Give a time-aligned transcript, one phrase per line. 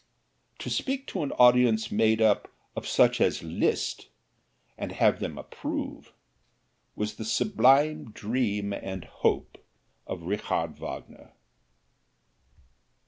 [0.57, 4.09] To speak to an audience made up of such as Liszt,
[4.75, 6.11] and have them approve,
[6.95, 9.63] was the sublime dream and hope
[10.07, 11.33] of Richard Wagner.